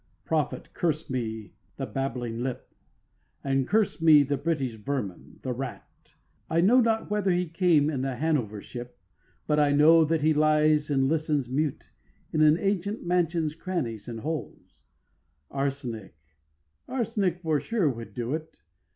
6. 0.21 0.27
Prophet, 0.29 0.69
curse 0.73 1.11
me 1.11 1.53
the 1.77 1.85
blabbing 1.85 2.41
lip, 2.41 2.73
And 3.43 3.67
curse 3.67 4.01
me 4.01 4.23
the 4.23 4.35
British 4.35 4.73
vermin, 4.73 5.37
the 5.43 5.53
rat; 5.53 6.15
I 6.49 6.59
know 6.59 6.79
not 6.81 7.11
whether 7.11 7.29
he 7.29 7.47
came 7.47 7.87
in 7.87 8.01
the 8.01 8.15
Hanover 8.15 8.61
ship, 8.63 8.97
But 9.45 9.59
I 9.59 9.73
know 9.73 10.03
that 10.03 10.23
he 10.23 10.33
lies 10.33 10.89
and 10.89 11.07
listens 11.07 11.49
mute 11.49 11.91
In 12.33 12.41
an 12.41 12.57
ancient 12.57 13.05
mansion's 13.05 13.53
crannies 13.53 14.07
and 14.07 14.21
holes: 14.21 14.81
Arsenic, 15.51 16.15
arsenic, 16.87 17.41
sure, 17.61 17.87
would 17.87 18.15
do 18.15 18.33
it. 18.33 18.59